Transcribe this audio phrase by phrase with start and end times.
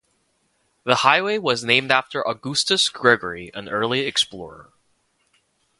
[0.83, 4.71] The highway was named after Augustus Gregory, an early explorer.